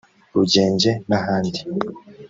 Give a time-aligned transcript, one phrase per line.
[0.33, 1.59] Rugenge n’ahandi